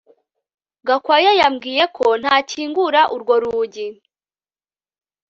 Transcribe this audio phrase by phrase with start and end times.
[0.87, 3.87] Gakwaya yambwiye ko ntakingura urwo rugi